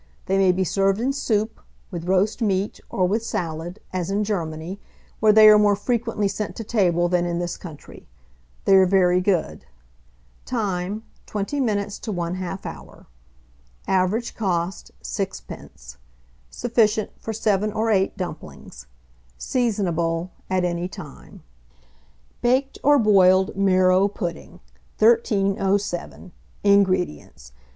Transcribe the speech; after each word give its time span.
They 0.25 0.39
may 0.39 0.51
be 0.51 0.63
served 0.63 0.99
in 0.99 1.13
soup, 1.13 1.59
with 1.91 2.07
roast 2.07 2.41
meat, 2.41 2.79
or 2.89 3.05
with 3.07 3.23
salad, 3.23 3.79
as 3.93 4.09
in 4.09 4.23
Germany, 4.23 4.79
where 5.19 5.31
they 5.31 5.47
are 5.47 5.59
more 5.59 5.75
frequently 5.75 6.27
sent 6.27 6.55
to 6.55 6.63
table 6.63 7.07
than 7.07 7.27
in 7.27 7.37
this 7.37 7.55
country. 7.55 8.07
They 8.65 8.77
are 8.77 8.87
very 8.87 9.21
good. 9.21 9.67
Time. 10.43 11.03
20 11.27 11.59
minutes 11.59 11.99
to 11.99 12.11
1/2 12.11 12.65
hour. 12.65 13.05
Average 13.87 14.33
cost, 14.33 14.89
6d. 15.03 15.97
Sufficient 16.49 17.11
for 17.19 17.31
7 17.31 17.71
or 17.71 17.91
8 17.91 18.17
dumplings. 18.17 18.87
Seasonable 19.37 20.31
at 20.49 20.65
any 20.65 20.87
time. 20.87 21.43
BAKED 22.41 22.79
OB 22.83 23.03
BOILED 23.03 23.55
MARROW 23.55 24.07
PUDDING. 24.07 24.61
1307. 24.97 26.31
INGREDIENTS. 26.63 27.51